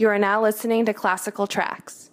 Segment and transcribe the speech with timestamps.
[0.00, 2.09] You are now listening to Classical Tracks.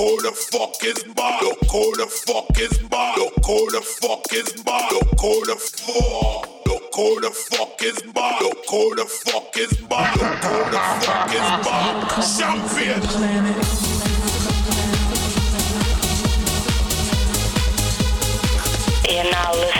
[0.00, 1.42] Who the fuck is bad.
[1.42, 3.18] Look who the fuck is bad.
[3.18, 4.92] Look who the fuck is bad.
[4.92, 6.66] Look who the fuck.
[6.66, 8.40] Look who the fuck is bad.
[8.40, 10.16] Look who the fuck is bad.
[10.16, 11.96] Look who the fuck is bad.
[12.38, 13.00] Champion.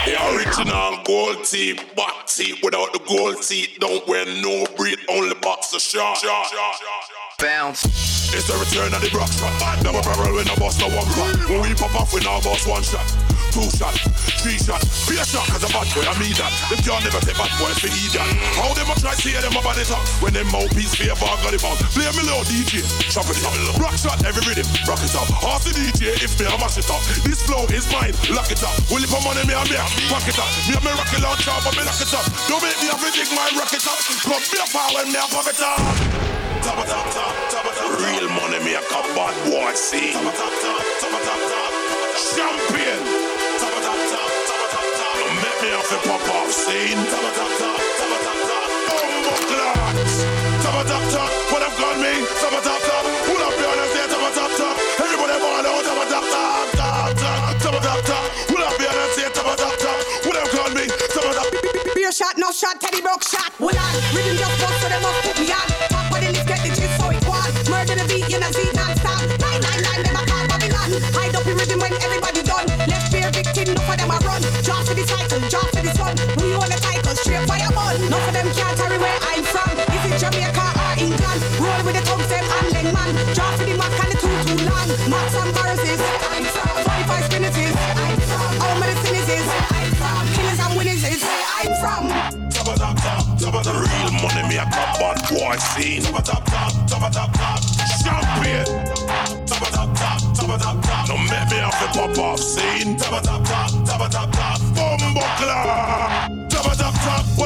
[0.05, 3.77] The original gold teeth, back teeth without the gold teeth.
[3.79, 6.19] Don't wear no breed, only boxer short.
[7.39, 8.10] Bounce.
[8.33, 9.83] It's the return of the rock shot.
[9.83, 11.49] Never barrel when I bust no one crack.
[11.49, 13.05] When we pop off, we now bust one shot
[13.51, 13.91] two shot,
[14.39, 16.51] three shot, be a shot cause a bad boy, I mean that.
[16.71, 18.15] Them can't never take bad boys for idiot.
[18.55, 21.51] How them a try see them about it up when them mouthpiece fear bar got
[21.51, 21.75] it on.
[21.91, 23.53] Play me low DJ, chop it up.
[23.77, 25.27] Rock shot every rhythm, rock it up.
[25.43, 27.03] Ask the DJ if me I mash it up.
[27.27, 28.73] This flow is mine, lock it up.
[28.87, 30.47] Will it for money me and me, pack it up.
[30.65, 32.25] Me and me rock it launch up, but me lock it up.
[32.47, 33.99] Don't make me have to dig my rock it up.
[34.23, 35.75] Come me a power when me a pop it up.
[36.63, 37.60] Top top, top it up.
[38.01, 40.13] Real money me a cup bad boy see.
[40.13, 41.71] Top it up, top, top it up, top.
[42.35, 43.31] Champion
[45.61, 46.81] me off the pop off tap,
[48.89, 50.15] bumbo clocks.
[50.63, 52.13] Tabba tap tap, what have got me?
[52.41, 54.75] Tabba tap tap, pull up your hands there, tabba tap tap.
[54.97, 58.25] Everybody ball out, tabba tap tap, tap tap, tabba tap tap.
[58.49, 59.97] Pull up your hands there, tabba tap tap.
[60.25, 60.85] What have got me?
[61.13, 61.47] Tabba tap.
[61.93, 63.53] Beer shot, no shot, Teddy Brook shot.
[63.61, 64.60] Hold on, rhythm just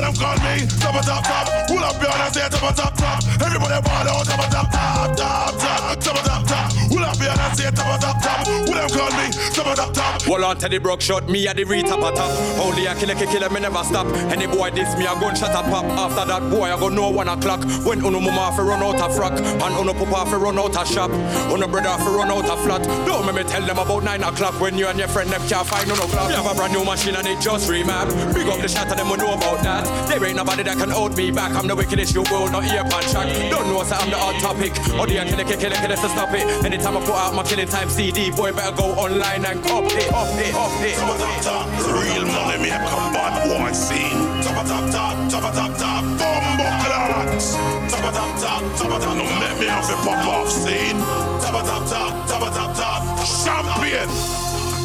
[0.06, 0.68] them call me?
[0.80, 3.24] Top of top top, pull up your hands say top of top top.
[3.42, 6.70] Everybody ball out, top of top top, top top, top top.
[6.90, 8.48] Pull up your hands say top of top top.
[8.70, 9.26] What them call me?
[9.54, 10.05] Top of top top.
[10.36, 12.28] Hold on, Teddy Brook shot me at the retap a top.
[12.60, 14.06] Only a killer, killer, me never stop.
[14.28, 15.86] Any boy this me, a gun shot a pop.
[15.96, 17.64] After that boy, I go no one o'clock.
[17.88, 20.88] When uno mama fi run out of frock, and uno papa fi run out of
[20.92, 21.10] shop,
[21.56, 22.84] uno brother fi run out of flat.
[23.08, 25.66] Don't make me tell them about nine o'clock when you and your friend them can't
[25.66, 26.28] find no clock.
[26.28, 28.12] We have a brand new machine and it just remap.
[28.36, 29.88] Big up the shot of them we know about that.
[30.10, 31.56] There ain't nobody that can hold me back.
[31.56, 33.32] I'm the wickedest you will not hear pan track.
[33.50, 34.76] Don't know so I'm the hot topic.
[35.00, 36.44] Or the killer, killer, killer, so stop it.
[36.66, 40.12] Anytime I put out my killing time CD, boy better go online and cop it,
[40.26, 40.96] up it, up it.
[40.98, 44.42] Top top top, real money me a come bad boy scene.
[44.42, 47.54] Top top top, top top top, bumbo clocks.
[47.92, 50.98] Top top top, top top, no make me have to pop off scene.
[51.42, 54.10] Top top top, top top top, champion.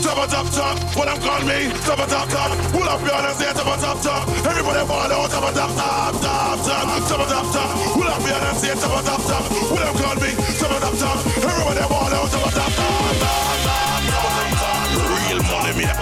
[0.04, 1.72] Top top top, what them call me?
[1.84, 4.28] Top top top, pull up your hands there, top top top.
[4.44, 7.70] Everybody ball out, top top top, top top, top top top.
[7.96, 9.44] Pull up your hands there, top top top.
[9.72, 10.30] What them call me?
[10.60, 11.16] Top top top.
[11.36, 14.29] Everybody ball out, top top, top top top.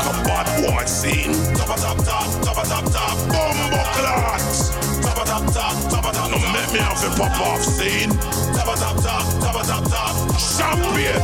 [0.06, 1.34] A bad boy scene.
[1.54, 3.16] Top top top, top top top.
[3.32, 4.70] Bumbo clocks.
[5.02, 6.30] Top top top, top top.
[6.30, 8.11] No make me have to pop off scene.
[8.54, 10.12] Top top top, top top top.
[10.38, 11.18] Champion.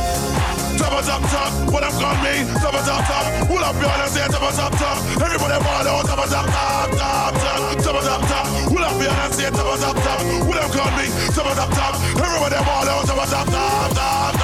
[0.77, 2.43] Top top top, what them call me?
[2.59, 3.25] Top top top.
[3.47, 4.97] Pull up your hands say top top top.
[5.23, 8.45] Everybody ball out, top top top, top top, top top top.
[8.67, 10.19] Pull up your hands say top top top.
[10.47, 11.07] What them call me?
[11.31, 11.95] Top top top.
[12.19, 14.34] Everybody ball out, top top top, top top, top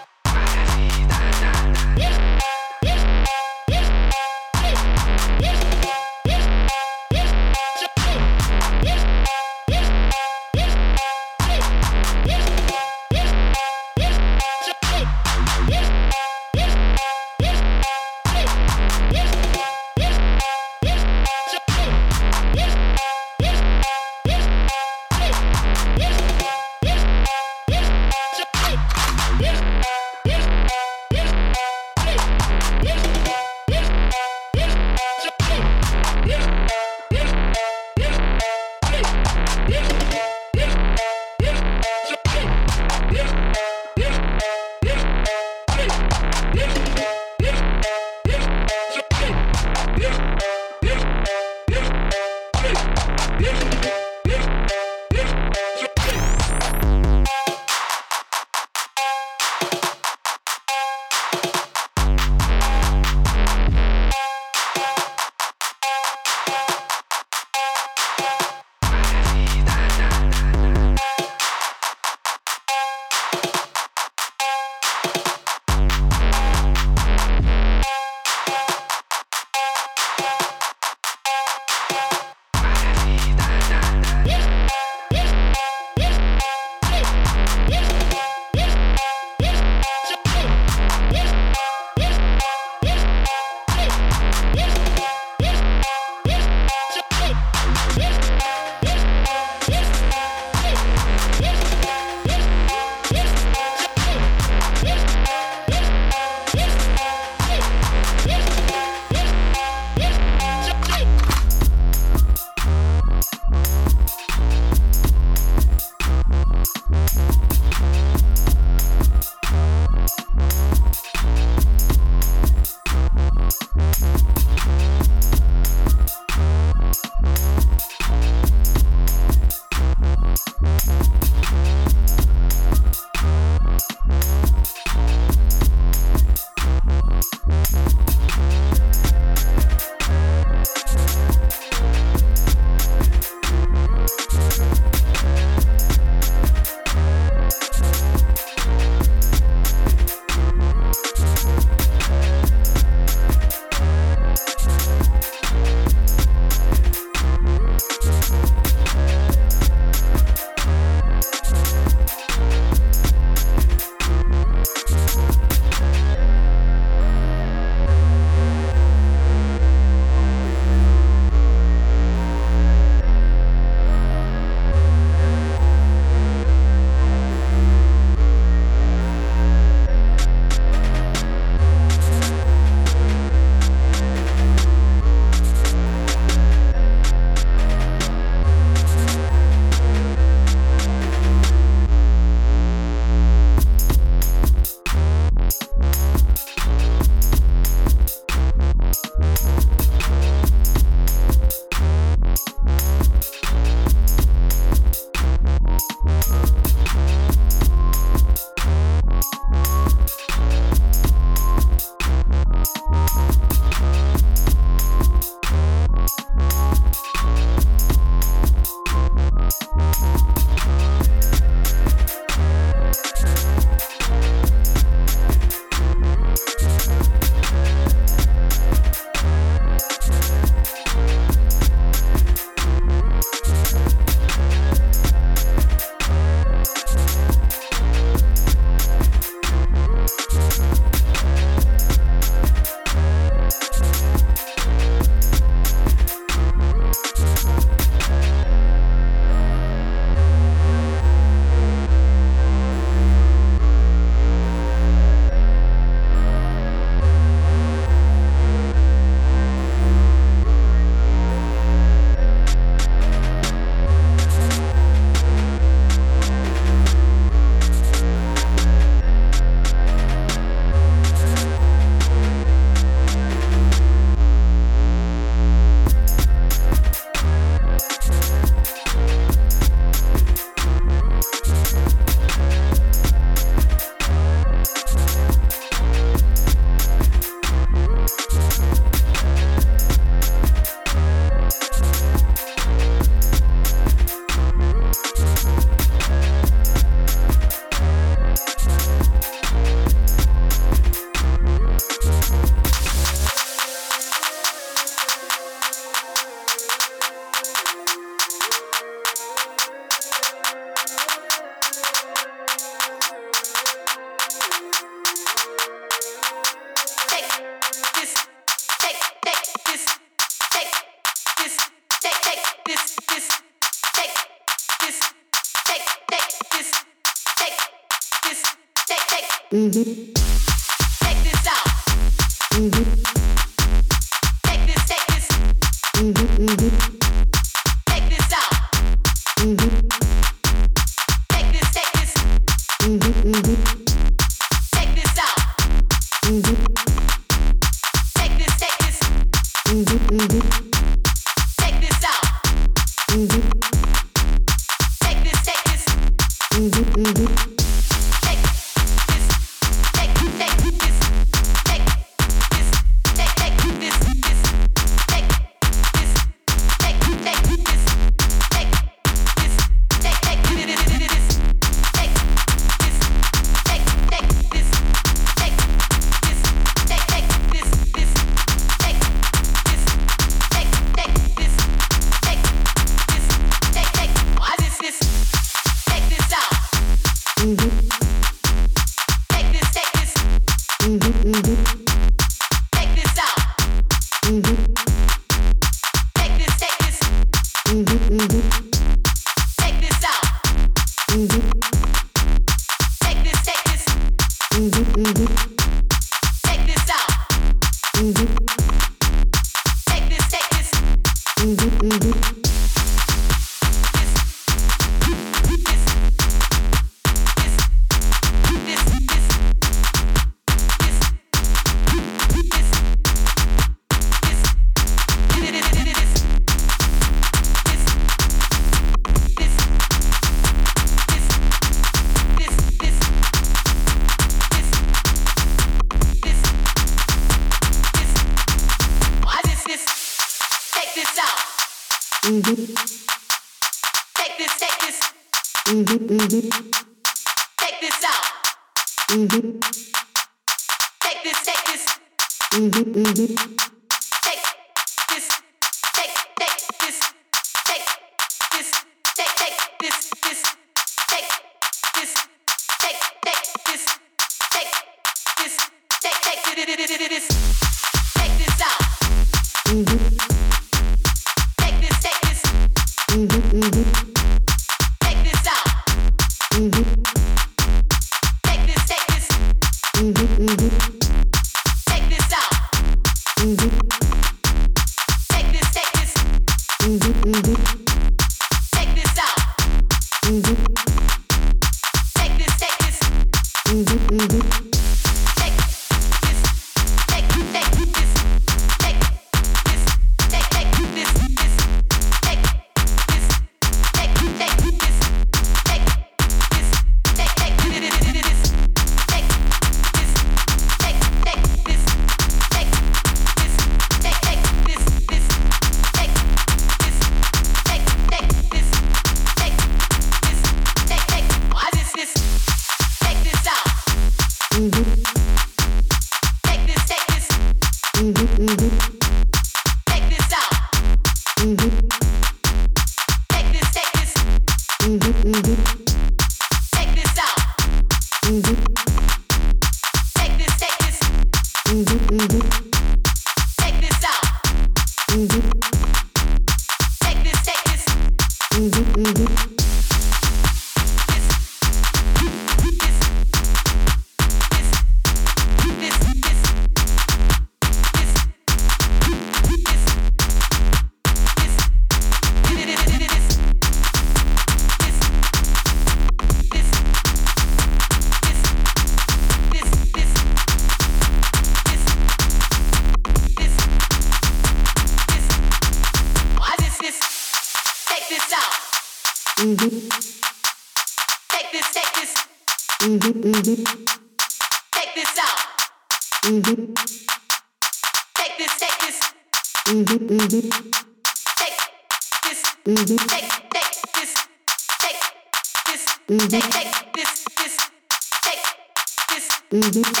[599.69, 600.00] D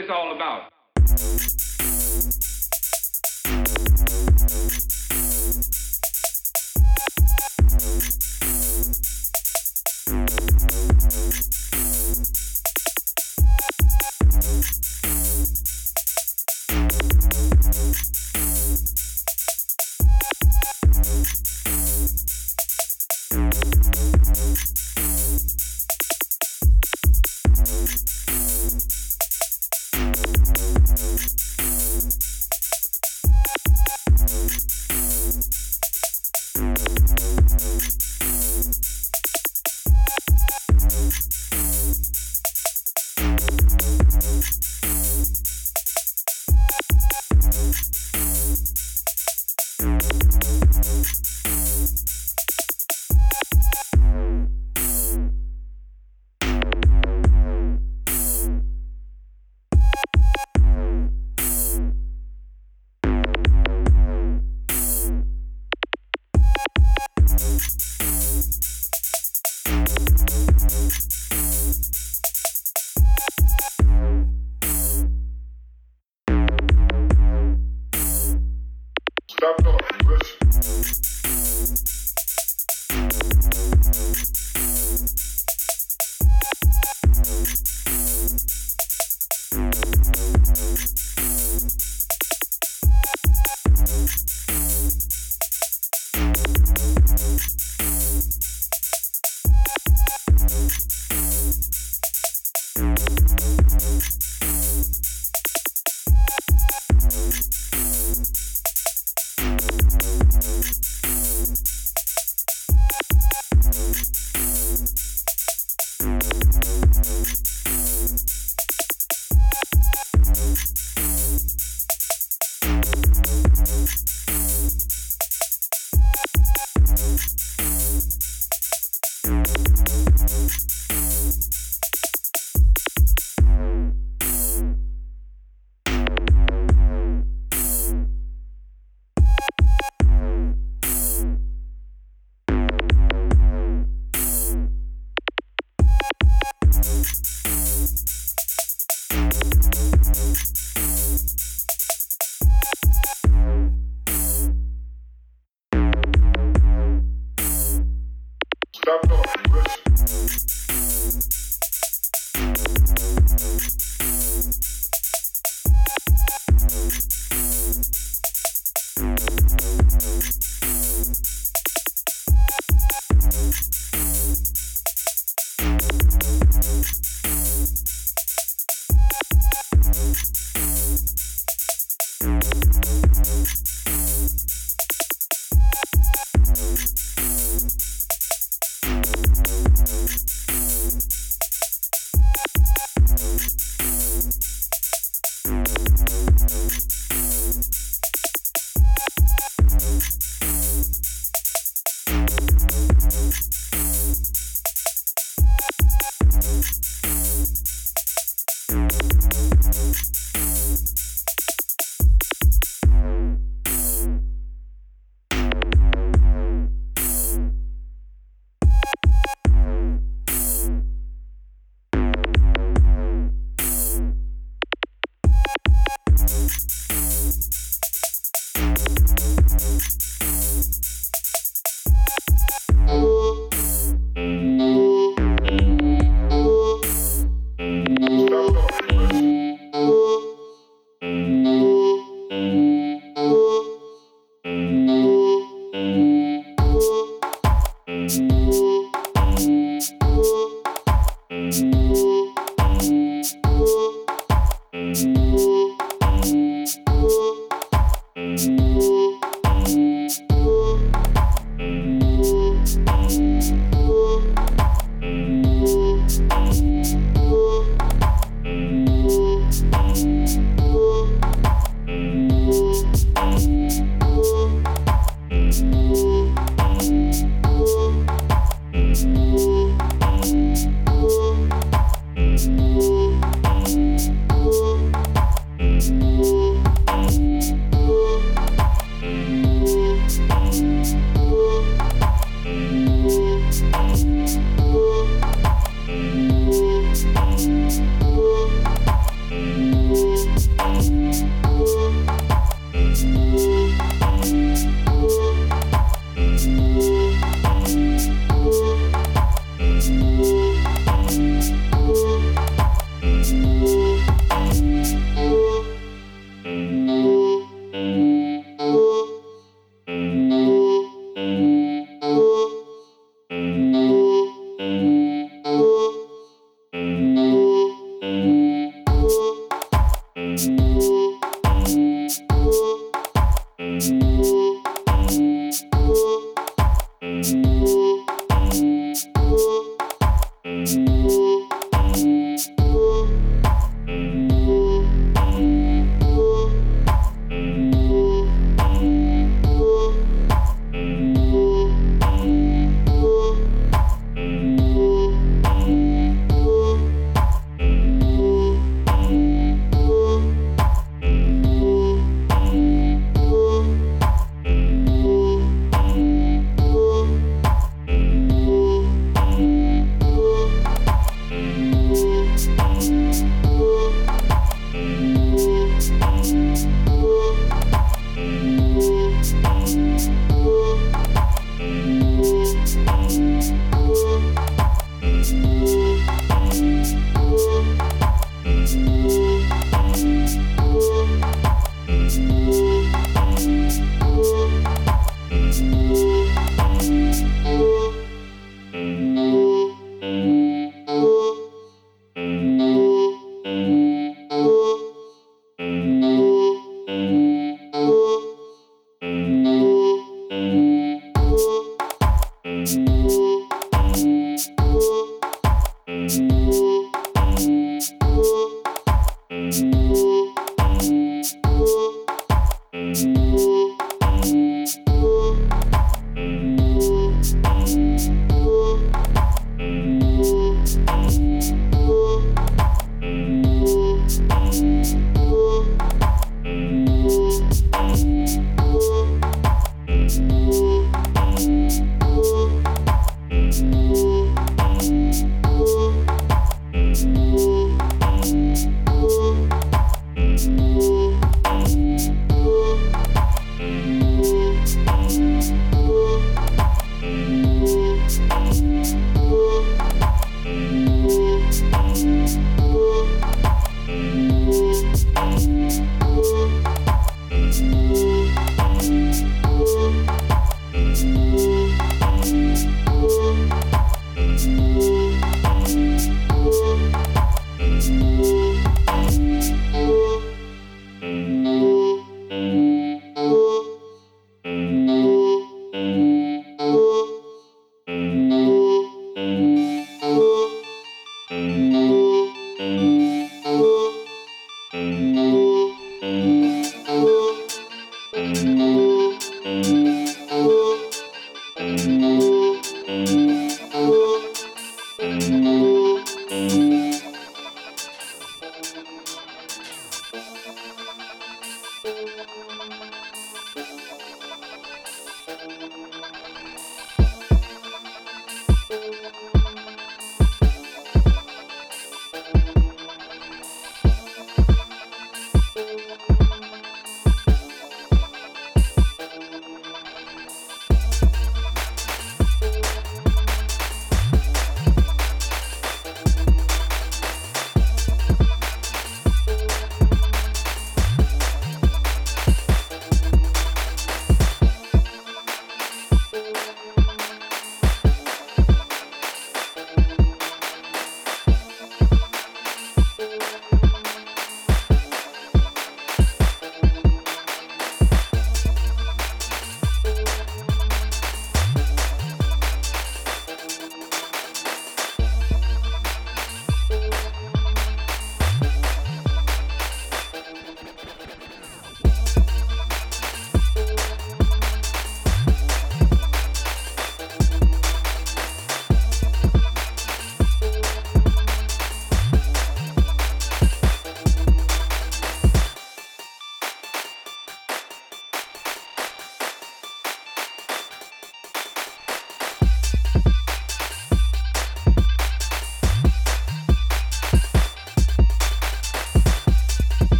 [0.00, 0.79] this all about?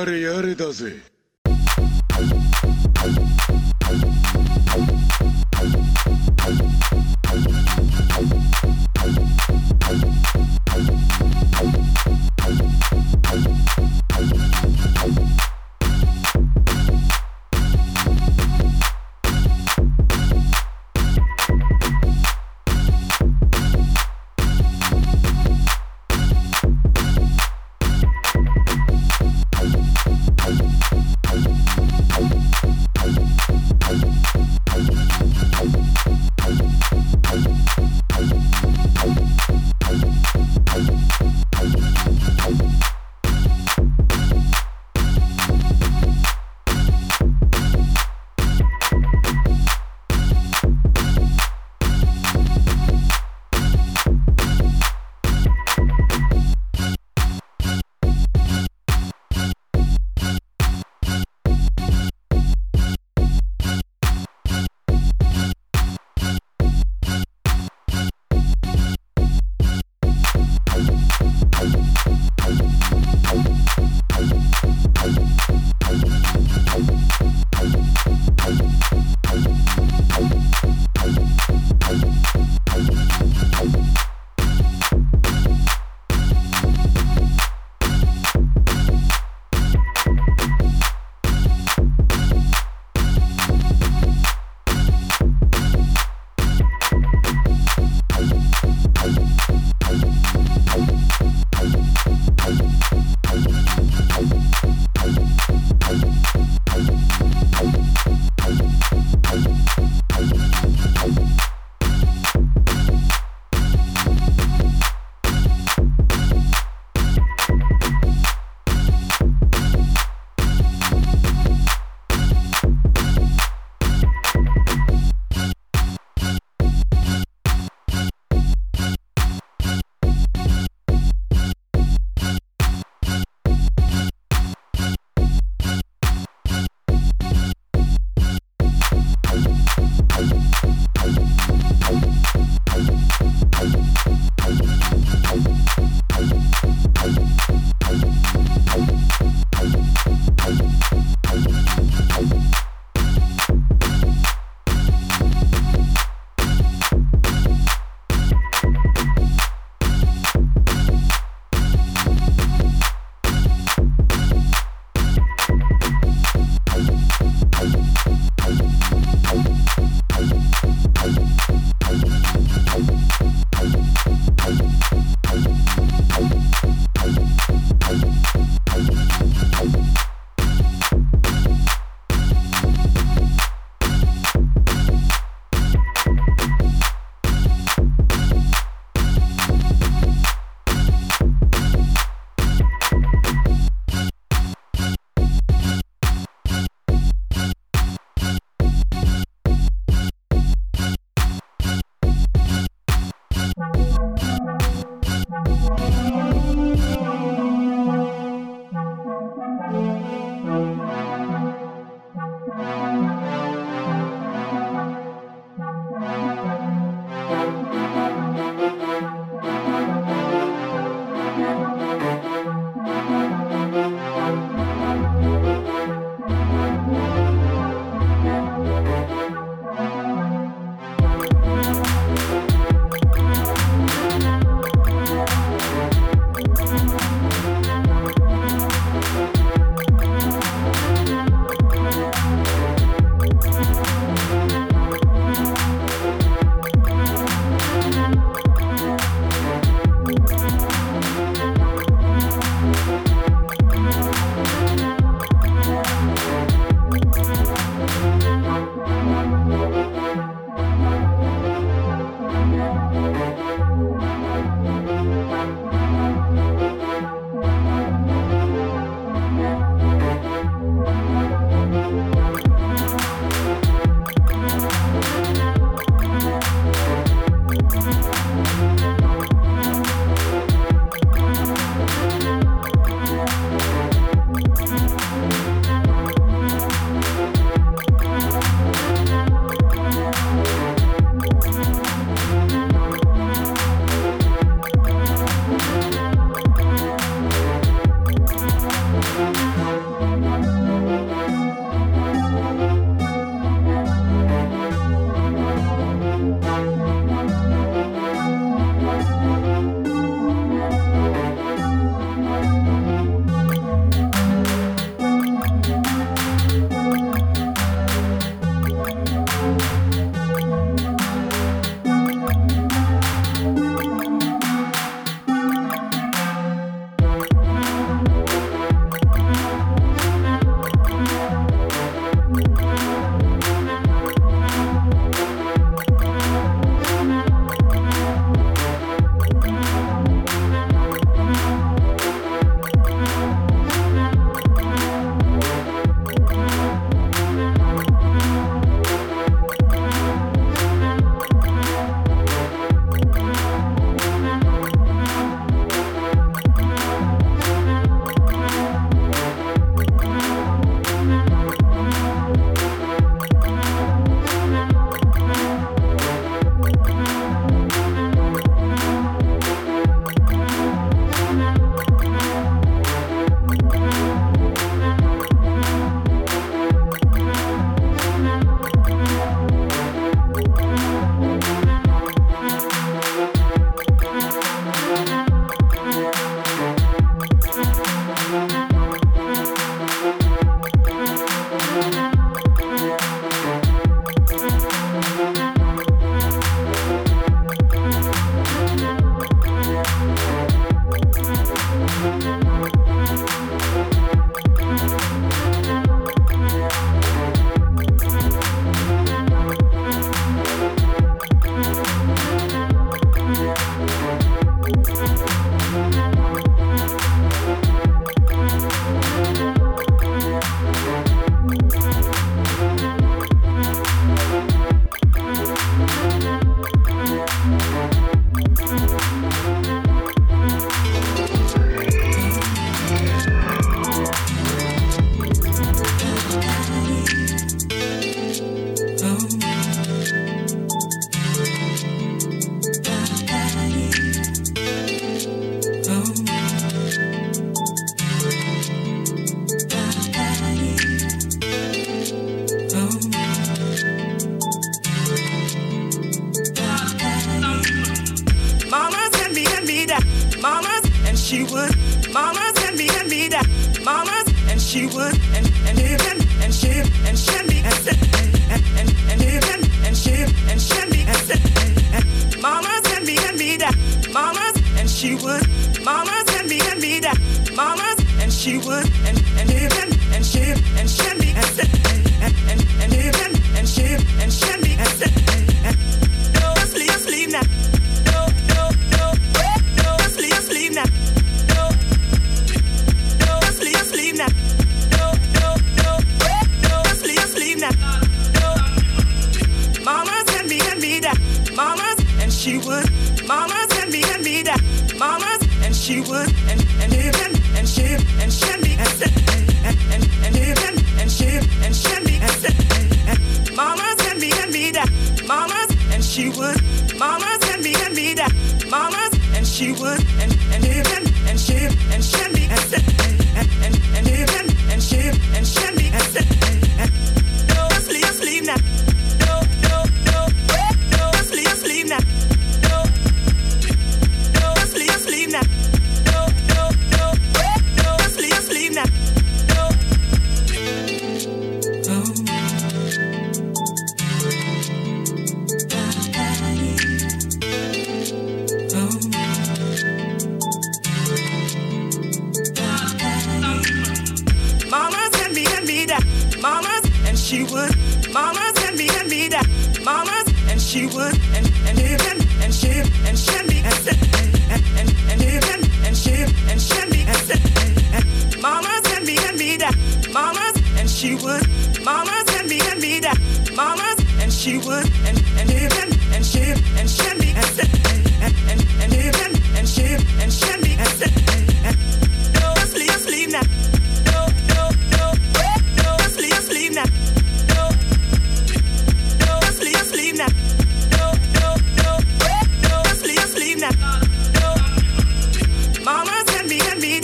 [0.00, 1.09] やれやれだぜ。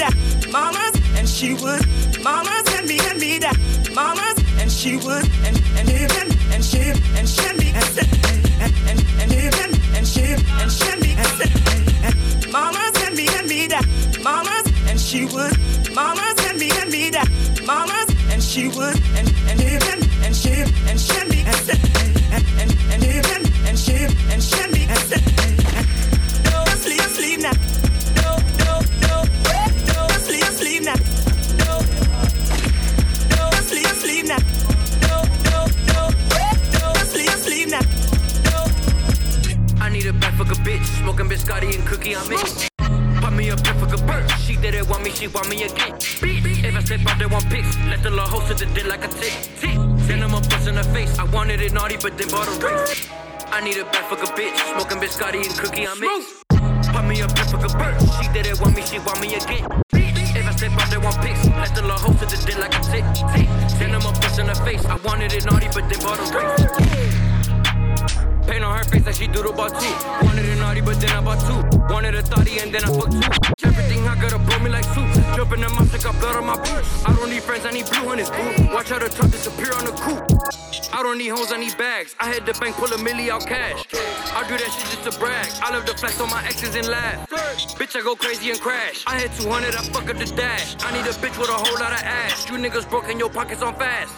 [0.07, 0.53] That.
[0.53, 1.83] Mamas and she would.
[2.23, 3.57] Mama send me and me that.
[3.95, 6.83] Mamas and she would and and even and she
[7.19, 7.93] and she me and
[8.89, 10.25] and and even and she
[10.61, 13.85] and she me and Mama send me and me that.
[14.23, 15.55] Mamas and she would.
[15.95, 17.29] Mama send me and me that.
[17.67, 20.55] Mamas and she would and and even and she
[20.89, 21.71] and she me and
[22.61, 23.97] and and even and she
[24.33, 24.76] and she
[41.47, 42.37] biscotti and cookie on me.
[43.21, 44.31] Pop me a fuck a bird.
[44.41, 45.95] She did it want me, she want me again.
[45.95, 47.77] If I step out, they want pics.
[47.89, 49.33] Let the law host the dick like a tick.
[49.61, 49.77] tick.
[50.07, 51.19] Send them a bust in the face.
[51.19, 53.09] I wanted it naughty, but then bought a race.
[53.49, 56.09] I need a bad fuck a bitch, smoking biscotti and cookie on me.
[56.93, 57.95] Pop me a bad fuck a bird.
[58.19, 59.67] She did it want me, she want me again.
[59.93, 61.47] If I step out, they want pics.
[61.47, 63.05] Let the law host the dick like a tick.
[63.35, 63.49] tick.
[63.79, 64.85] Send them a bust in the face.
[64.85, 67.36] I wanted it naughty, but then bought a race.
[68.47, 69.91] Paint on her face like she doodle about two.
[70.25, 71.79] Wanted it naughty, but then I bought two.
[71.93, 73.67] Wanted a thotty and then I fucked two.
[73.67, 75.09] Everything I gotta blow me like soup.
[75.37, 77.05] Jump in mouth, I got blood on my boots.
[77.05, 78.73] I don't need friends, I need blue on his boot.
[78.73, 80.23] Watch how the truck disappear on the coupe.
[80.93, 82.15] I don't need hoes, I need bags.
[82.21, 83.85] I had the bank pull a milli out cash.
[84.33, 85.47] I do that shit just to brag.
[85.63, 87.29] I love the flex on my exes and laugh.
[87.77, 89.05] Bitch, I go crazy and crash.
[89.07, 90.77] I had 200, I fuck up the dash.
[90.85, 92.49] I need a bitch with a whole lot of ass.
[92.49, 94.15] You niggas broke and your pockets on fast.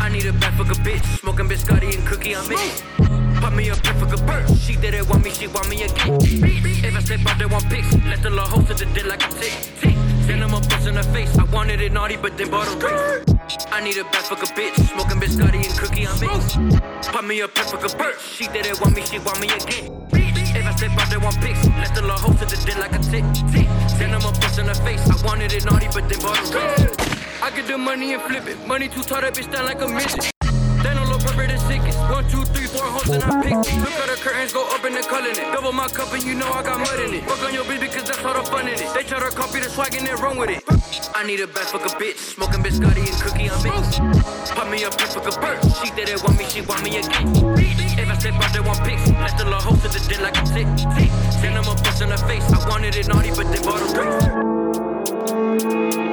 [0.00, 1.04] I need a bad fuck a bitch.
[1.18, 3.09] Smoking biscotti and cookie me.
[3.40, 4.44] Pop me a pick for good bird.
[4.58, 6.18] She did it want me, she want me again.
[6.20, 7.92] If I step out, they want pics.
[8.04, 9.52] Let the law host the dick like a tick.
[9.80, 9.96] tick.
[10.26, 11.36] Send them a bust in the face.
[11.38, 13.24] I wanted it naughty, but then bought a race.
[13.72, 14.76] I need a bad fuck a bitch.
[14.92, 16.28] Smoking biscotti and cookie on me.
[17.02, 18.20] Pop me a pick for good bird.
[18.20, 19.88] She did it want me, she want me again.
[20.12, 21.64] If I step out, they want pics.
[21.80, 23.24] Let the law host the dick like a tick.
[23.52, 23.68] tick.
[23.96, 25.00] Send them a bust in the face.
[25.08, 27.10] I wanted it naughty, but then bought a race.
[27.42, 28.58] I get the money and flip it.
[28.66, 30.30] Money too tall, that bitch down like a midget.
[30.82, 31.89] Then a little pepper the sickest.
[32.30, 33.82] Two, three, four hoes and I picked it.
[33.82, 35.52] Look how the curtains go up and they're culling it.
[35.52, 37.24] Double my cup and you know I got mud in it.
[37.24, 38.86] Fuck on your bitch because that's all the fun in it.
[38.94, 40.62] They try to copy the swag and they're wrong with it.
[41.14, 42.18] I need a bad fuck a bitch.
[42.38, 43.70] Smoking biscotti and cookie on me.
[44.54, 45.58] Pop me pick for a bird.
[45.82, 47.26] She did it want me, she want me again.
[47.98, 49.10] If I step out, they want pics.
[49.10, 50.66] Let the law host of the dick like a tick.
[50.94, 51.10] tick.
[51.42, 52.46] Send them a bust in the face.
[52.52, 53.86] I wanted it naughty, but they bought a
[55.98, 56.09] race.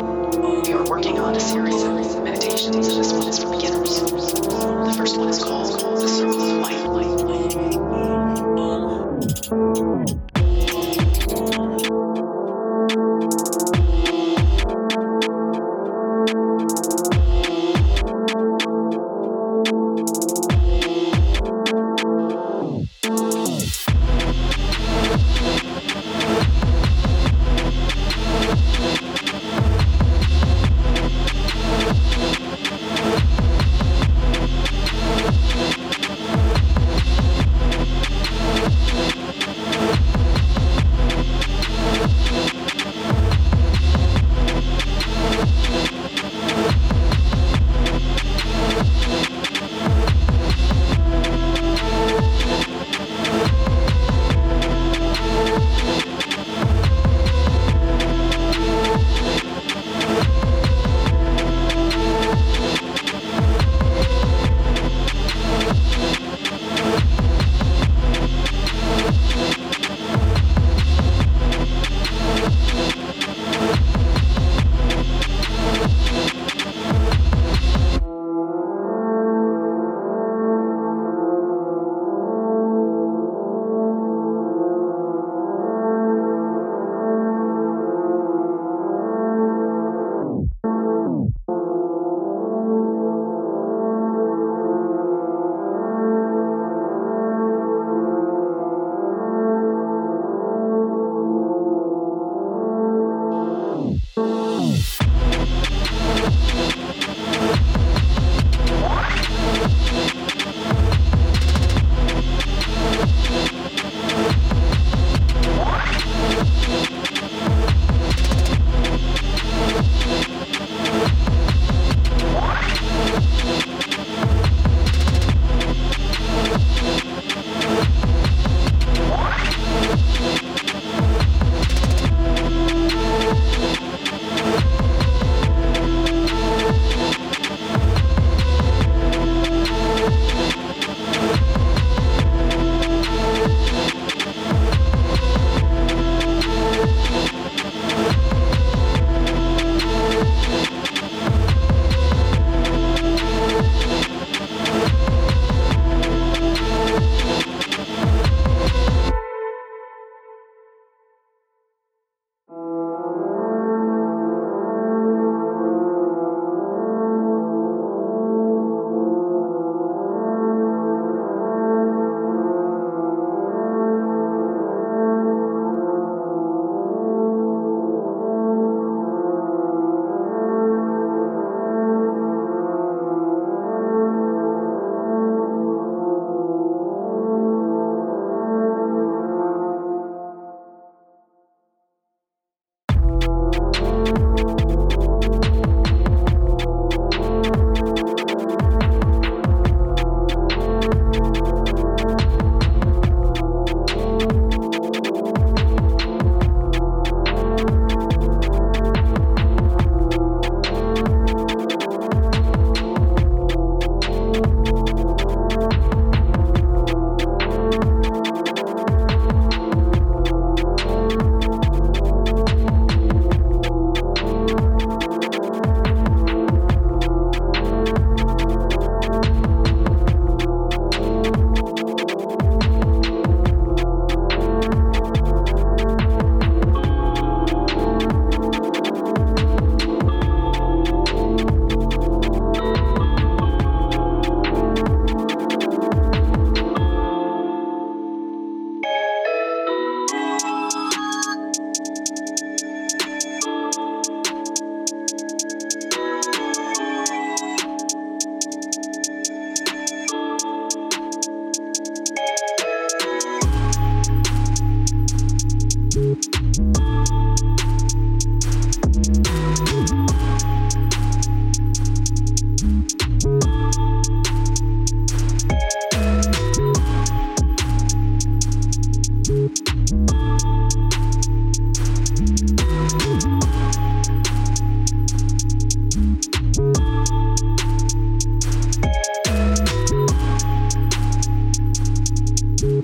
[0.47, 2.87] We are working on a series of meditations.
[2.95, 3.99] This one is for beginners.
[3.99, 6.77] The first one is called The Circle of Light.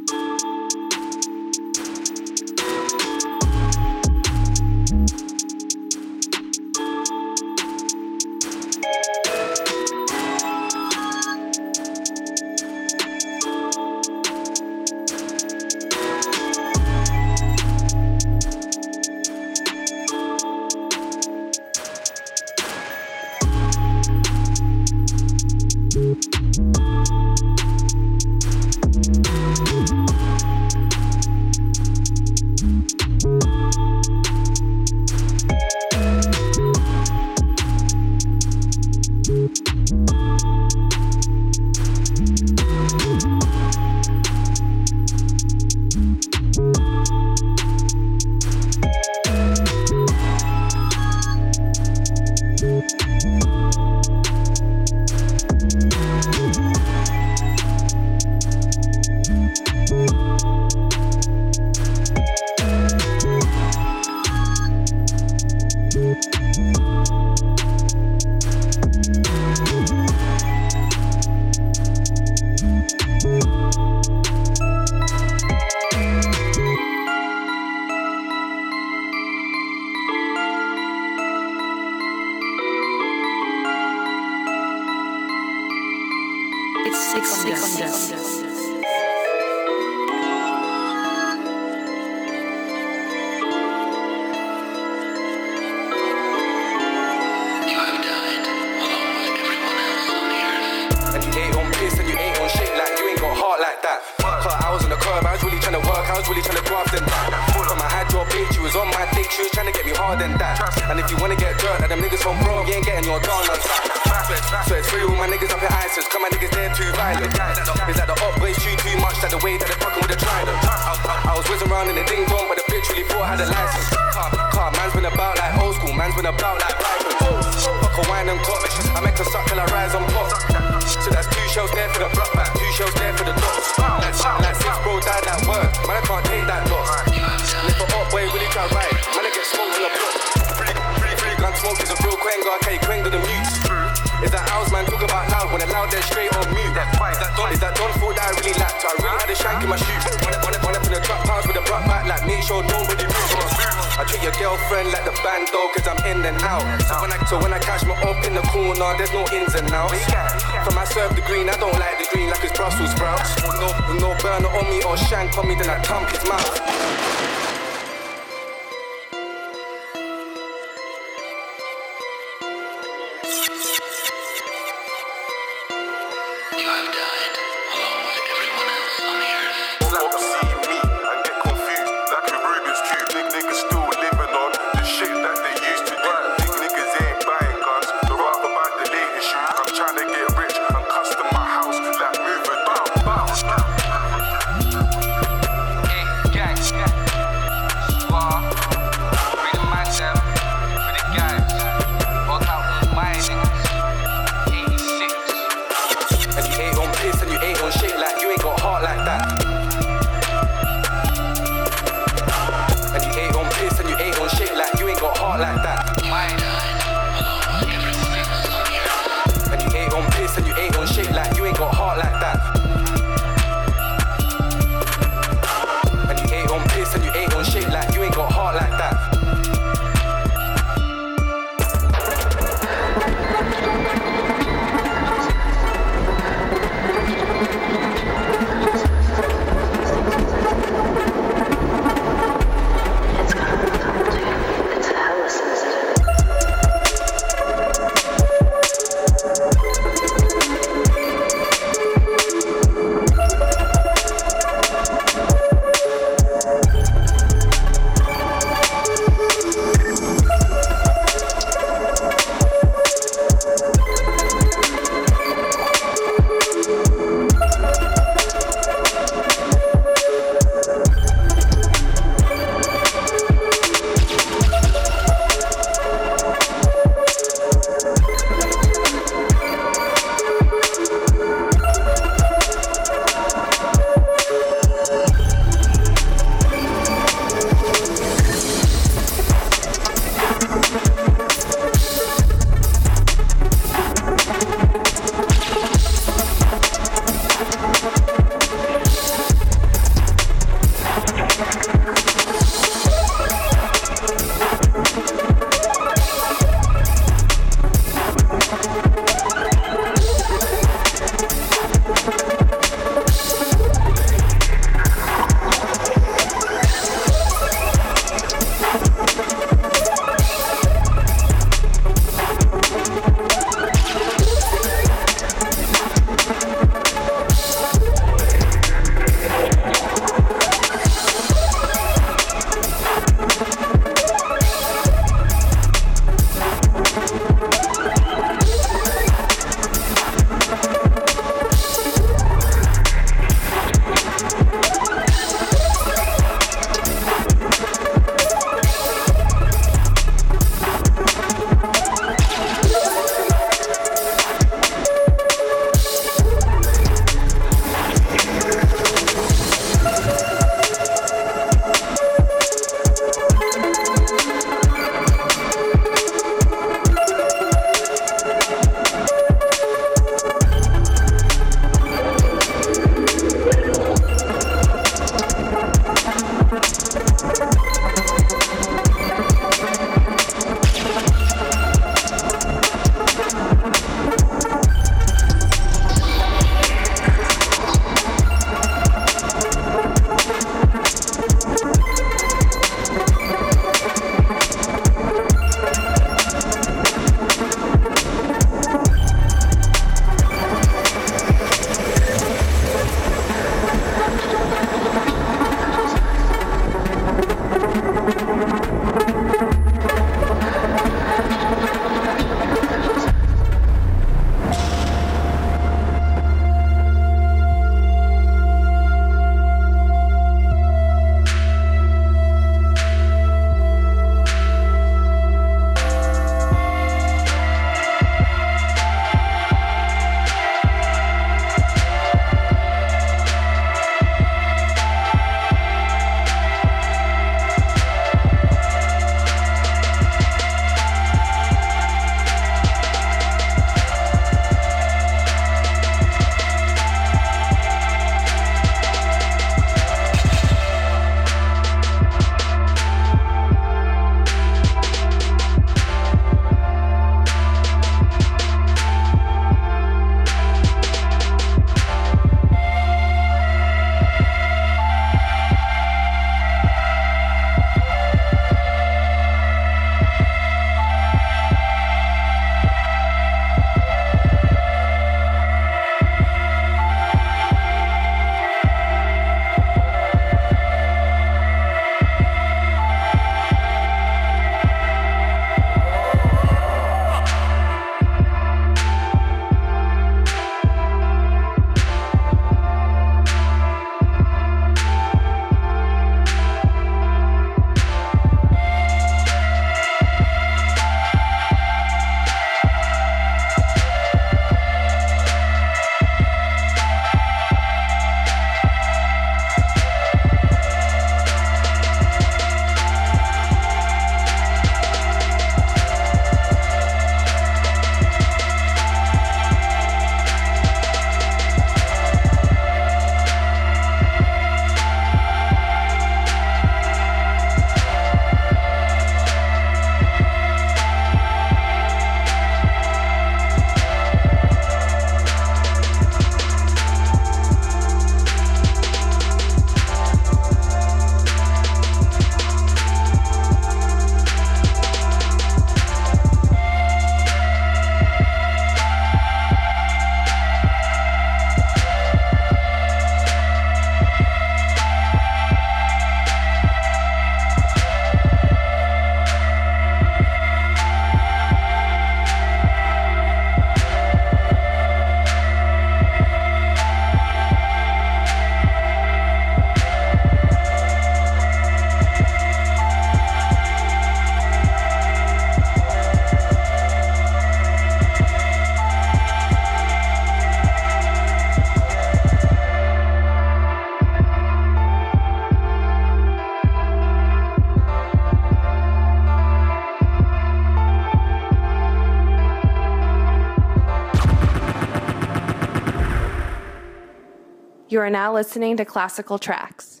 [597.90, 600.00] You are now listening to classical tracks.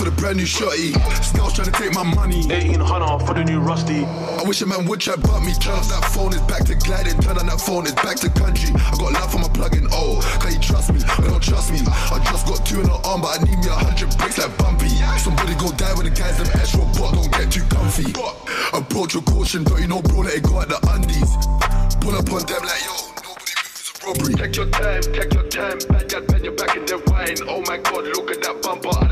[0.00, 0.96] For the brand new shotty.
[1.20, 2.48] Scouts trying to take my money.
[2.48, 4.08] 1800 for the new Rusty.
[4.08, 5.52] I wish a man would try but me.
[5.60, 7.20] Turn off that phone, it's back to gliding.
[7.20, 8.72] Turn on that phone, it's back to country.
[8.72, 9.84] I got love for my plug-in.
[9.92, 11.04] Oh, can you trust me?
[11.20, 11.84] Or don't trust me.
[11.84, 14.56] I just got two in the arm, but I need me a hundred bricks like
[14.56, 14.88] Bumpy.
[15.20, 18.08] Somebody go die with the guys, them extra but don't get too comfy.
[18.16, 18.32] But
[18.72, 21.36] Approach with caution, don't you know, bro, that it go at the undies.
[22.00, 24.32] Pull up on them like, yo, nobody moves a robbery.
[24.32, 25.76] Take your time, take your time.
[25.92, 27.36] Bad guy, bend your back in the wine.
[27.44, 29.09] Oh my god, look at that bumper.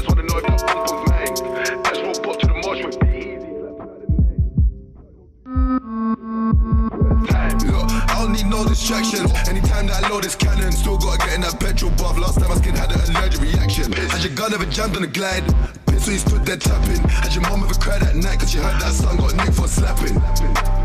[8.88, 9.48] Distractions.
[9.48, 12.16] Anytime that I load this cannon, still gotta get in that petrol buff.
[12.16, 13.92] Last time my skin had an allergic reaction.
[13.92, 15.44] Had your gun ever jammed on the glide?
[15.86, 17.00] Pistol you stood there tapping.
[17.08, 19.68] Had your mom ever cried at night cause she heard that son got nicked for
[19.68, 20.16] slapping?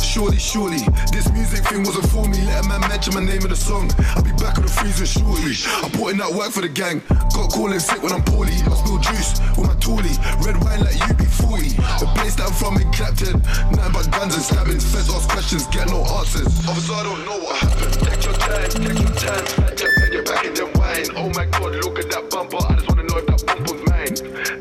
[0.04, 0.84] Surely, surely,
[1.16, 2.44] this music thing wasn't for me.
[2.44, 3.90] Let a man mention my name in the song.
[4.20, 5.56] I'll be back on the freezer shortly.
[5.64, 7.02] I put in that work for the gang.
[7.32, 8.54] Got calling sick when I'm poorly.
[8.68, 10.20] I spill juice with my toolie.
[10.44, 11.80] Red wine like UB40.
[12.04, 13.40] The place that I'm from in Clapton.
[13.74, 14.84] Nothing but guns and stabbings.
[14.92, 16.52] Feds ask questions, get no answers.
[16.68, 19.46] Officer, I don't know Take your time, take your time.
[19.78, 21.06] Guy, your back in their wine.
[21.16, 22.58] Oh my god, look at that bumper.
[22.58, 24.16] I just wanna know if that bumper's mine.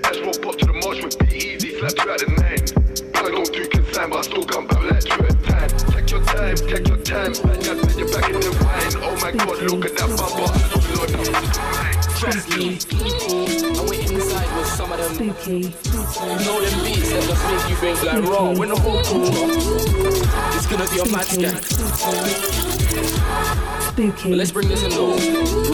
[0.04, 1.78] As robot to the marsh with be easy.
[1.78, 2.64] Slap you out the nine.
[3.12, 5.70] Plug don't do consign, but I still come back like two at a time.
[5.92, 7.32] Take your time, take your time.
[7.32, 8.94] Guy, bend your back in their wine.
[9.00, 10.44] Oh my god, look at that bumper.
[10.44, 11.96] I just wanna know if that bumper's mine.
[12.22, 12.78] Trust me,
[13.72, 15.12] I went inside with some of them.
[15.16, 15.74] Spooky.
[16.22, 18.52] You know them beats that just make you think like raw.
[18.52, 19.26] When the whole drop,
[20.54, 22.61] it's gonna be a mad scan.
[23.92, 24.30] Spooky.
[24.30, 25.12] But let's bring this in though.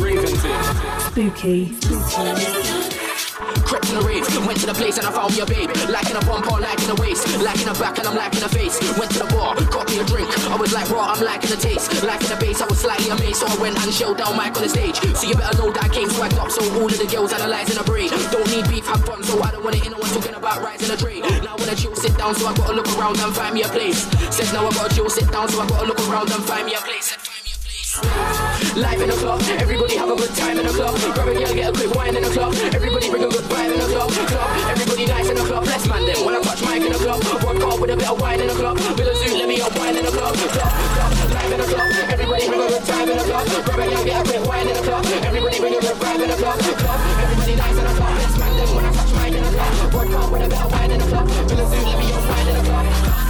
[0.02, 0.58] Raven thing.
[1.06, 1.70] Spooky.
[3.62, 5.70] Crept in the rave, went to the place and I found me a babe.
[5.86, 8.34] Like in a bumper, like in the waist, like in the back and I'm like
[8.34, 8.74] in the face.
[8.98, 10.26] Went to the bar, got me a drink.
[10.50, 11.94] I was like, raw, I'm liking the taste.
[12.02, 14.58] Like in the bass, I was slightly amazed, so I went and shelled down Mike
[14.58, 14.98] on the stage.
[15.14, 17.78] So you better know that I came swagged up, so all of the girls analyzing
[17.78, 18.10] the braid.
[18.34, 19.94] Don't need beef, have fun, so I don't want it in.
[19.94, 21.22] No one talking about rising the trade.
[21.46, 23.70] Now I wanna chill, sit down, so I gotta look around and find me a
[23.70, 24.10] place.
[24.34, 26.74] Said now I gotta chill, sit down, so I gotta look around and find me
[26.74, 27.14] a place.
[27.14, 27.27] Said, find me a place.
[28.76, 30.94] Live in the club, everybody have a good time in the club.
[31.14, 32.54] Grab a girl, get a quick wine in the club.
[32.74, 34.10] Everybody bring a good vibe in the club.
[34.10, 35.64] Club, everybody nice in the club.
[35.64, 37.22] Bless man them when I touch mic in the club.
[37.42, 38.76] Work hard with a bit of wine in the club.
[38.78, 40.34] A suit, let me up wine in the club.
[40.34, 41.88] Club, club, live in the club.
[42.12, 43.46] Everybody bring a good time in the club.
[43.48, 45.04] Grab a girl, get a quick wine in the club.
[45.24, 46.58] Everybody bring a good vibe in the club.
[46.58, 48.14] Club, everybody nice in the club.
[48.18, 49.94] Bless man them when I touch mic in the club.
[49.94, 51.26] Work hard with a bit of wine in the club.
[51.26, 53.27] A suit, let me up wine in the club.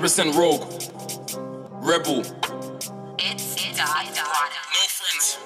[0.00, 0.62] 100% rogue.
[1.82, 2.22] Rebel.
[2.22, 2.22] No
[4.88, 5.38] friends.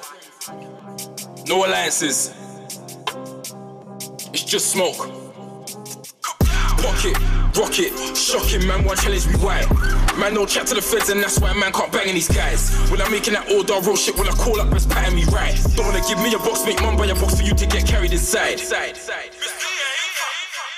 [1.48, 2.32] No alliances.
[4.32, 4.97] It's just smoke.
[6.78, 7.18] Pocket,
[7.59, 8.85] rocket, shocking, man.
[8.85, 9.66] One challenge me why.
[10.18, 12.70] Man, don't chat to the feds, and that's why man can't bang in these guys.
[12.90, 15.59] When I'm making that order, real shit, when I call up, best patting me right?
[15.74, 17.86] Don't wanna give me a box, make mum buy a box for you to get
[17.89, 18.60] carried inside.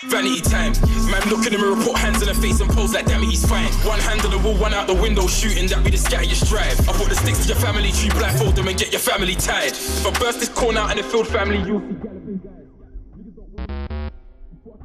[0.09, 0.73] Vanity time.
[1.11, 3.29] Man, look in the mirror, put hands in the face and pose like damn it,
[3.29, 3.73] he's fine.
[3.85, 6.35] One hand on the wall, one out the window, shooting, that be the scatter your
[6.35, 6.79] strive.
[6.89, 9.73] I put the sticks to your family tree, blindfold them and get your family tied.
[9.73, 12.66] If I burst this corner out in the field family, you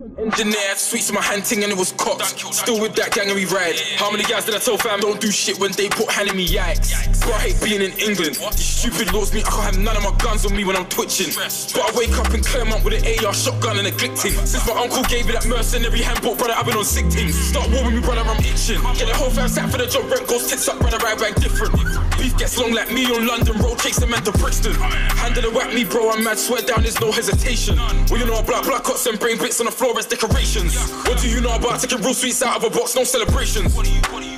[0.02, 2.26] Engineer, sweets in my hand ting and it was cocked.
[2.54, 3.78] Still with that gang and we ride.
[3.98, 6.36] How many guys did I tell fam don't do shit when they put hand in
[6.36, 6.48] me?
[6.48, 7.22] Yikes.
[7.22, 8.34] Bro, I hate being in England.
[8.34, 10.90] These stupid laws mean I can't have none of my guns on me when I'm
[10.90, 11.30] twitching.
[11.38, 14.18] But I wake up in Claremont with an AR shotgun and a ting.
[14.18, 17.38] Since my uncle gave me that mercenary handbook, brother, I've been on sick things.
[17.38, 18.82] Start war with me, brother, I'm itching.
[18.98, 21.36] Get the whole fam sat for the job, rent goes tits up, brother, ride back
[21.38, 21.78] different.
[22.18, 24.74] Beef gets long like me on London Road, chasing man to Brixton.
[25.22, 27.78] Handle it whack me, bro, I'm mad, swear down, there's no hesitation.
[28.10, 30.76] Well, you know, I black black cuts and brain bits on the floor as decorations.
[31.06, 32.96] What do you know about taking real sweets out of a box?
[32.96, 33.76] No celebrations.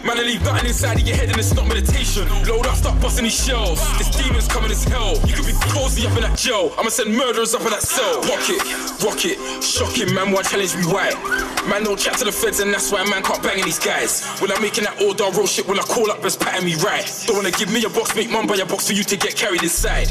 [0.04, 2.28] Man, I leave nothing inside of your head and it's not meditation.
[2.46, 3.80] Load up, stop busting these shells.
[3.98, 5.16] This demon's coming as hell.
[5.26, 6.74] You could be cozy up in that jail.
[6.78, 8.22] I'ma send murderers up in that cell.
[8.22, 8.60] Pocket,
[9.04, 10.32] rocket, shocking, man.
[10.32, 11.12] Why challenge me why?
[11.70, 14.28] Man, don't chat to the feds and that's why man can't bang in these guys.
[14.40, 17.06] When I'm making that order, real shit, when I call up, best patting me right.
[17.26, 19.36] Don't wanna give me a box, make mum buy a box for you to get
[19.36, 20.08] carried inside.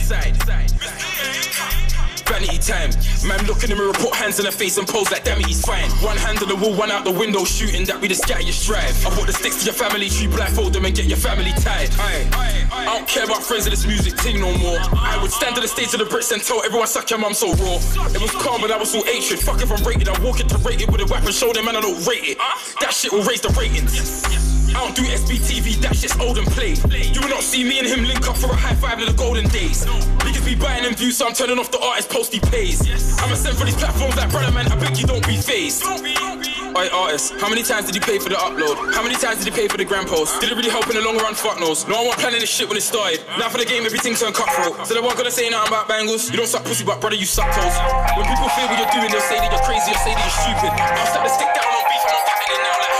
[2.32, 2.90] Vanity time.
[3.28, 5.46] Man, look in the mirror, put hands in the face and pose like damn it,
[5.46, 5.90] he's fine.
[6.00, 8.56] One hand on the wall, one out the window, shooting that we just scatter your
[8.56, 8.96] strive.
[9.04, 11.92] I put the sticks to your family tree, blindfold them and get your family tied.
[12.00, 12.24] Aye.
[12.72, 14.78] I don't care about friends of this music thing no more.
[14.96, 17.34] I would stand on the stage of the Brits and tell everyone suck your mum
[17.34, 17.76] so raw.
[18.16, 19.38] It was calm, but I was all hatred.
[19.38, 21.80] Fuck if I'm rated, I walk into rated with a weapon, show them man I
[21.82, 22.38] don't rate it.
[22.80, 24.61] That shit will raise the ratings.
[24.74, 26.78] I don't do SBTV, that shit's old and played.
[27.14, 29.12] You will not see me and him link up for a high five in the
[29.12, 29.84] golden days.
[30.24, 32.80] Niggas be buying them views, so I'm turning off the artist post he pays.
[33.20, 35.84] I'ma send for these platforms like brother man, I beg you don't be phased.
[35.84, 38.80] Oi, artist, how many times did you pay for the upload?
[38.96, 40.40] How many times did you pay for the grand post?
[40.40, 41.34] Did it really help in the long run?
[41.34, 41.86] Fuck knows.
[41.86, 43.20] No one was planning this shit when it started.
[43.36, 44.88] Now for the game, everything turned cutthroat.
[44.88, 46.30] So they weren't gonna say nothing about bangles.
[46.32, 47.76] You don't suck pussy, but brother, you suck toes.
[48.16, 50.40] When people feel what you're doing, they'll say that you're crazy or say that you're
[50.40, 50.72] stupid.
[50.72, 52.76] I'm starting to stick down on beef, I'm not it now.
[52.80, 52.91] Like,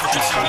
[0.00, 0.47] African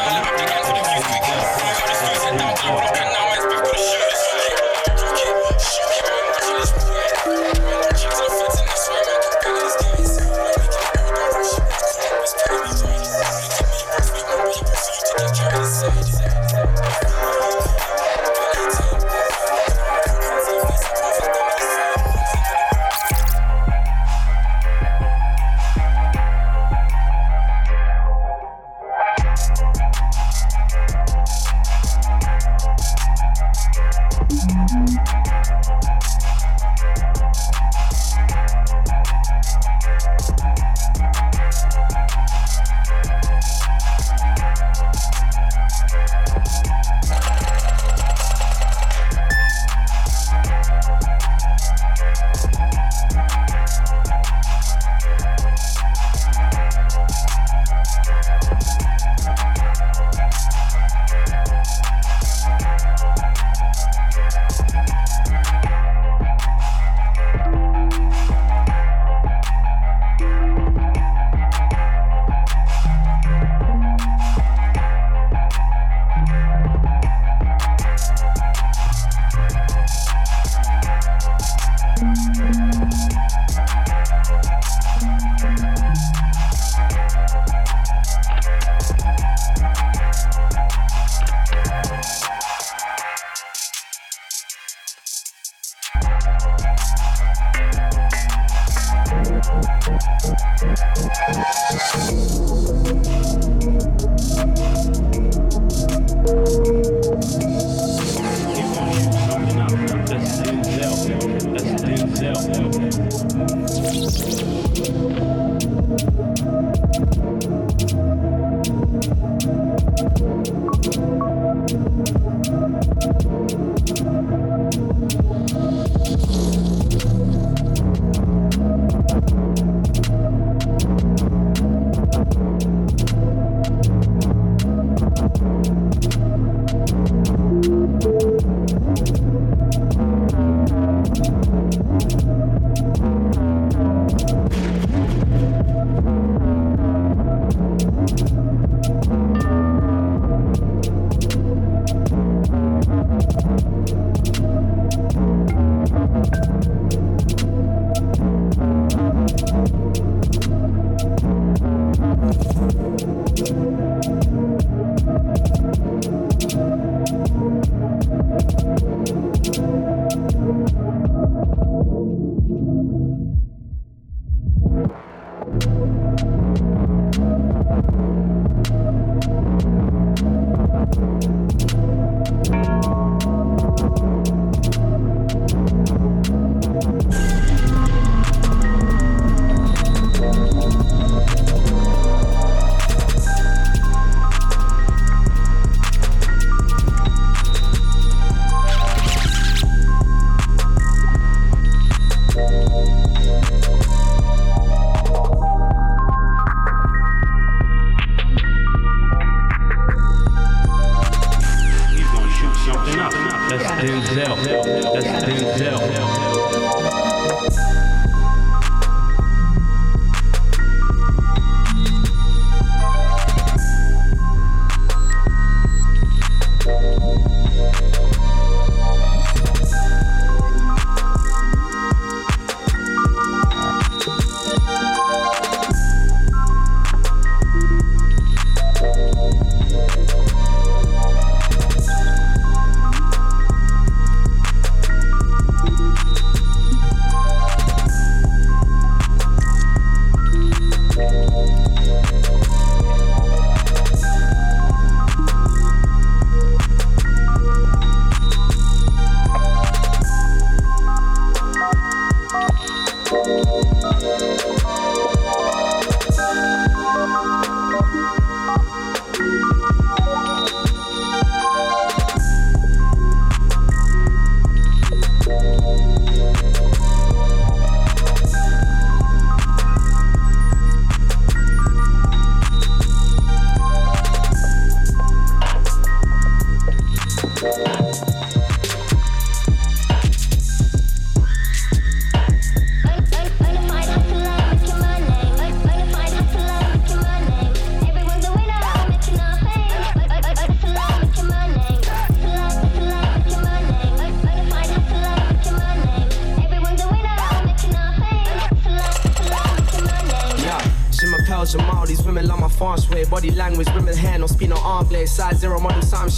[263.71, 264.38] Música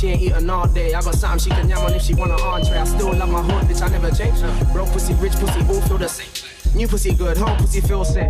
[0.01, 0.93] she ain't eating all day.
[0.95, 2.77] I got something she can yam on if she want an entree.
[2.77, 4.41] I still love my hood, bitch, I never change.
[4.73, 6.75] Broke pussy, rich pussy, all feel the same.
[6.75, 8.27] New pussy good, home pussy feel sick.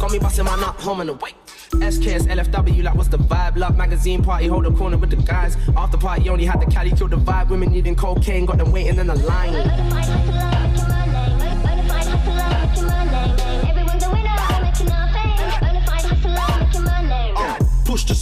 [0.00, 1.30] Got me busting my nut, home and away.
[1.70, 3.56] SKS LFW, like what's the vibe?
[3.56, 5.56] Love magazine party, hold a corner with the guys.
[5.76, 7.48] After party, only had the Cali kill the vibe.
[7.48, 10.73] Women needing cocaine, got them waiting in the line.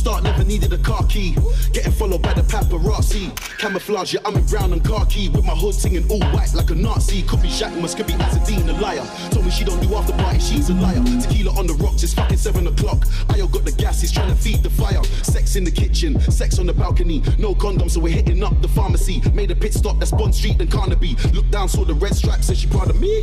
[0.03, 1.37] Start, never needed a car key.
[1.73, 3.31] Getting followed by the paparazzi.
[3.59, 5.29] Camouflage, yeah, I'm in brown and khaki.
[5.29, 7.23] With my hood singing all white like a Nazi.
[7.23, 9.07] Could be Shackmas, could be Azzedine, a liar.
[9.31, 11.01] Told me she don't do after party, she's a liar.
[11.21, 12.99] Tequila on the rocks, it's fucking seven o'clock.
[13.29, 15.05] Ayo got the gas, he's trying to feed the fire.
[15.23, 17.23] Sex in the kitchen, sex on the balcony.
[17.39, 19.23] No condom, so we're hitting up the pharmacy.
[19.35, 21.15] Made a pit stop, that's Bond Street and Carnaby.
[21.33, 23.23] Look down, saw the red stripes, said she proud of me.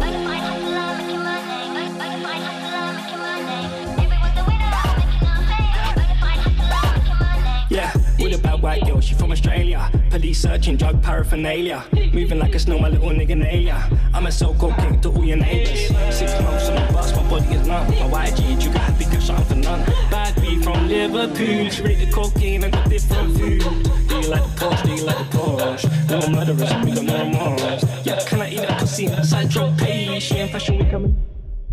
[8.29, 9.89] Yeah, with a bad white girl, she from Australia.
[10.11, 11.83] Police searching drug paraphernalia.
[12.13, 13.81] Moving like a snow, my little nigga Nalia.
[14.13, 15.87] I'm a so-called king to all your neighbors.
[16.15, 17.87] Six months on the bus, my body is numb.
[17.87, 19.83] My YG, you got happy cause something for none.
[20.11, 21.69] Bad B from Liverpool.
[21.69, 23.61] She rate the cocaine and got different food.
[24.07, 24.83] Do you like the Porsche?
[24.83, 26.09] Do you like the Porsche?
[26.09, 27.83] No murderers, we got no remorse.
[28.05, 29.07] Yeah, can I eat a pussy?
[29.23, 31.17] Sandro Pay, she in fashion, we coming.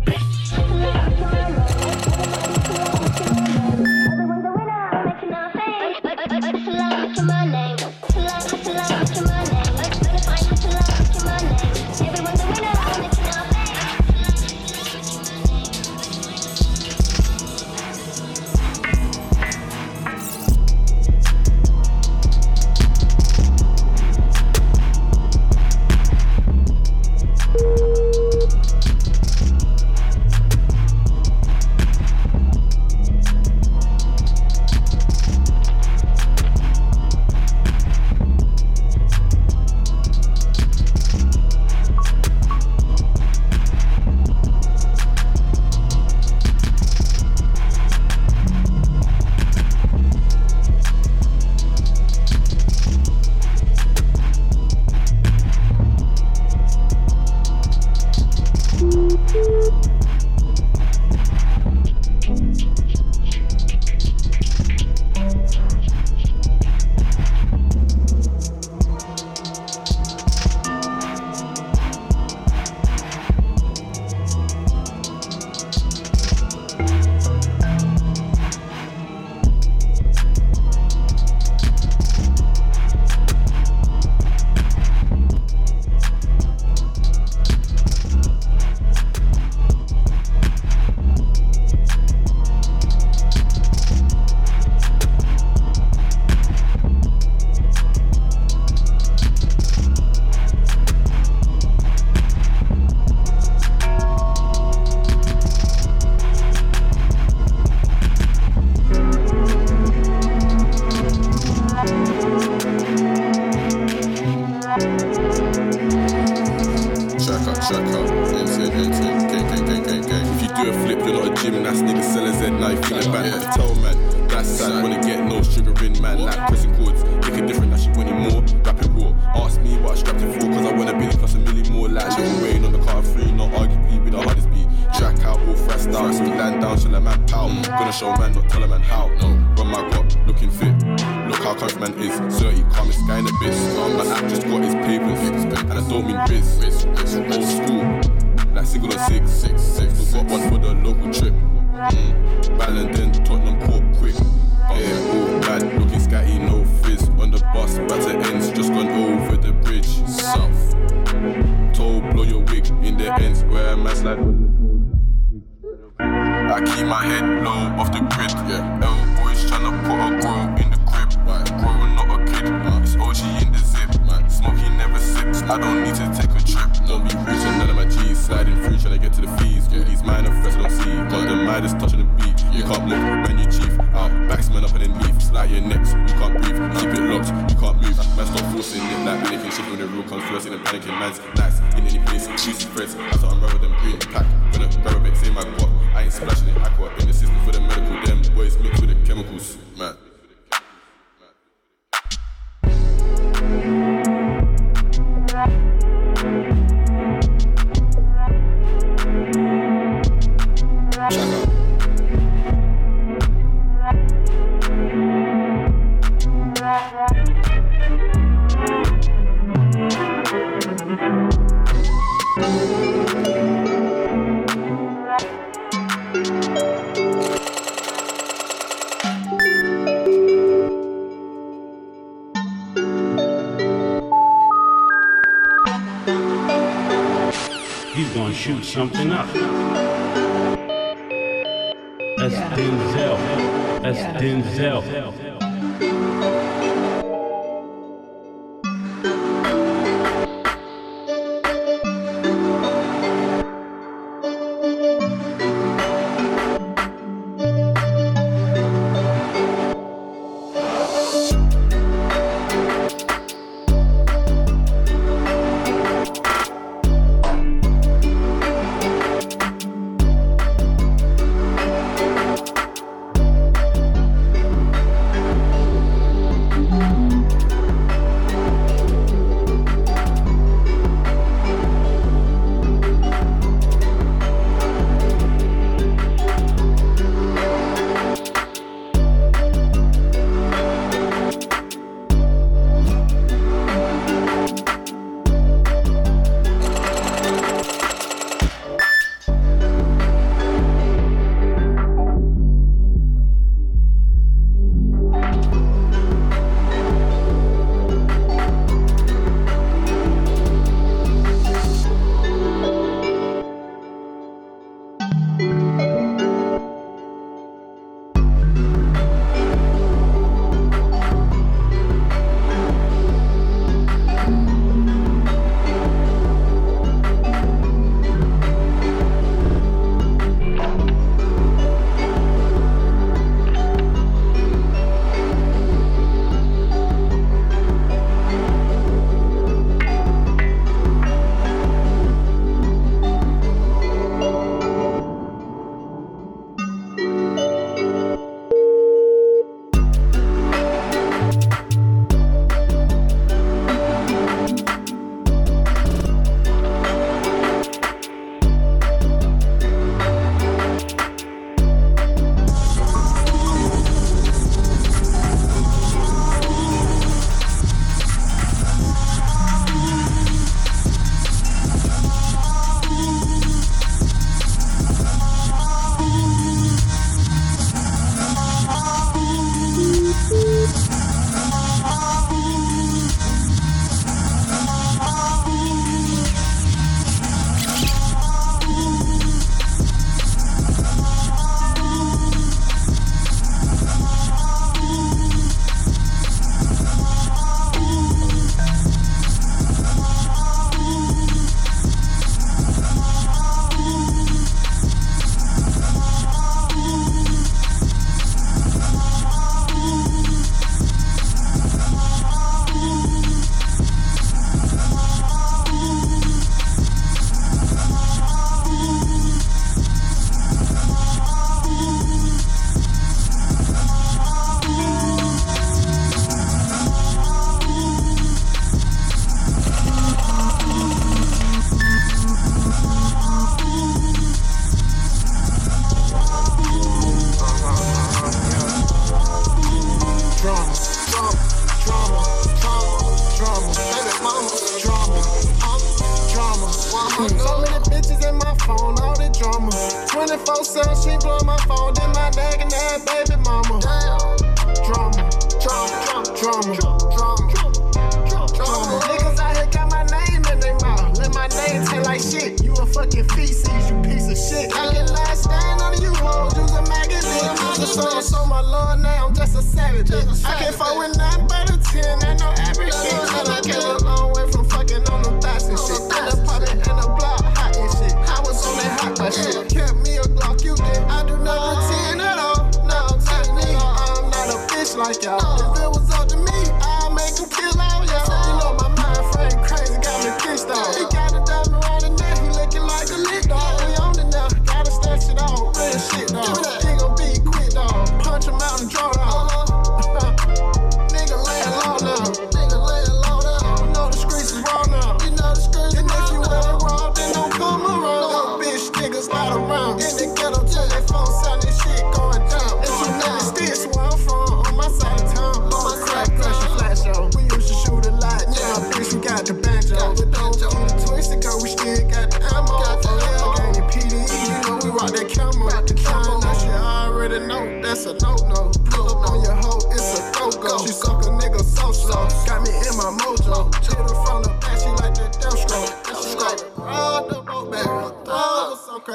[0.05, 0.36] Track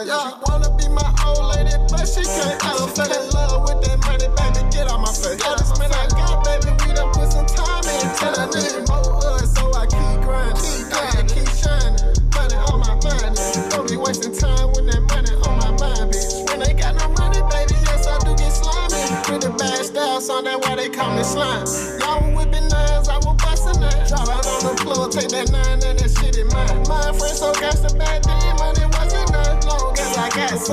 [0.06, 0.51] yeah.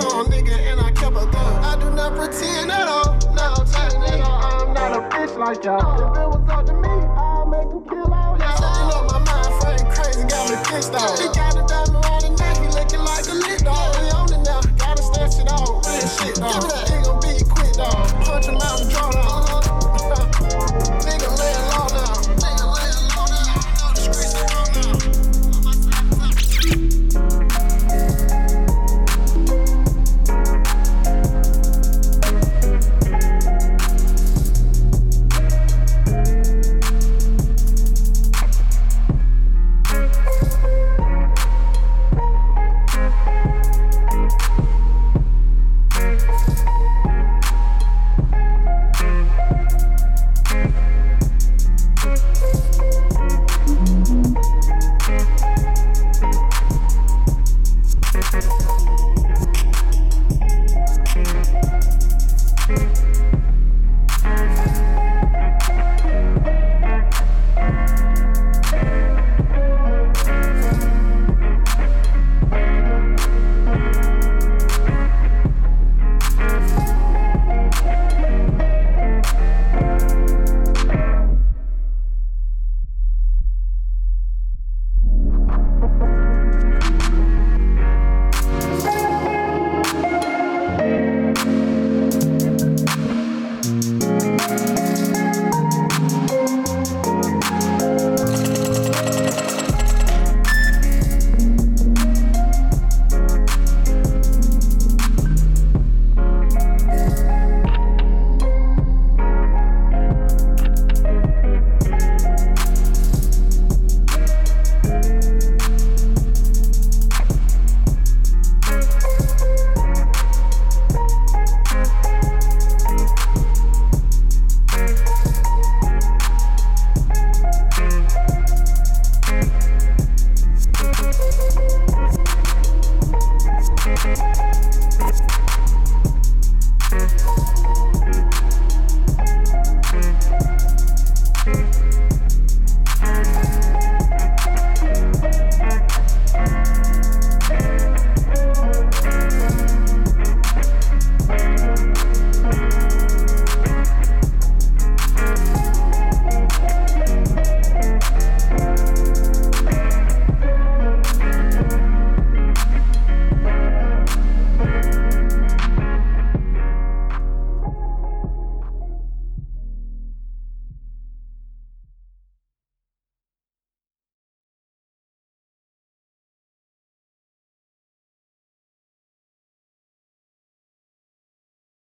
[0.01, 1.63] song, nigga, and I kept a gun.
[1.63, 3.17] I do not pretend at all.
[3.33, 3.53] No,
[4.19, 5.79] I'm not a bitch like y'all.
[5.79, 6.78] If it was up to me.